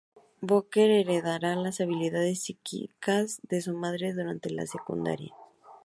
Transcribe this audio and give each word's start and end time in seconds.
Booker 0.41 0.89
heredará 0.89 1.55
las 1.55 1.79
habilidades 1.79 2.41
psíquicas 2.41 3.39
de 3.43 3.61
su 3.61 3.77
madre 3.77 4.13
durante 4.13 4.49
la 4.49 4.65
secundaria. 4.65 5.31